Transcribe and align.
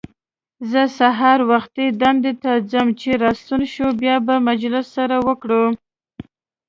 زه 0.71 0.81
سهار 0.97 1.39
وختي 1.51 1.85
دندې 2.01 2.33
ته 2.43 2.51
ځم، 2.71 2.87
چې 3.01 3.09
راستون 3.23 3.61
شوې 3.73 3.91
بیا 4.01 4.15
به 4.25 4.35
مجلس 4.49 4.85
سره 4.97 5.15
وکړو. 5.27 5.65